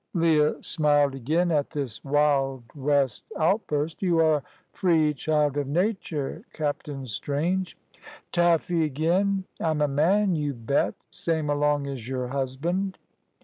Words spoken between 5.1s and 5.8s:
child of